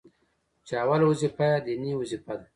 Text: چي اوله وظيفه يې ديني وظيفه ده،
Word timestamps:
چي 0.67 0.73
اوله 0.83 1.05
وظيفه 1.11 1.45
يې 1.53 1.57
ديني 1.65 1.91
وظيفه 1.99 2.33
ده، 2.39 2.45